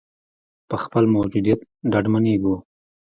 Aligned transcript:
په 0.69 0.75
خپل 0.83 1.03
موجودیت 1.15 1.59
ډاډمنېږو. 1.91 2.55